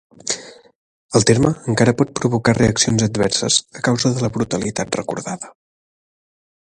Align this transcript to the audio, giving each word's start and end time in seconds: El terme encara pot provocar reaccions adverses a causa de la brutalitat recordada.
El 1.19 1.25
terme 1.31 1.51
encara 1.73 1.93
pot 1.99 2.13
provocar 2.19 2.55
reaccions 2.59 3.05
adverses 3.09 3.59
a 3.81 3.85
causa 3.89 4.13
de 4.17 4.25
la 4.27 4.31
brutalitat 4.39 4.99
recordada. 5.03 5.53